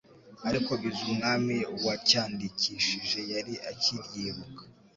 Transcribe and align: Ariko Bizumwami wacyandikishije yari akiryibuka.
Ariko 0.49 0.71
Bizumwami 0.81 1.57
wacyandikishije 1.85 3.19
yari 3.33 3.53
akiryibuka. 3.71 4.61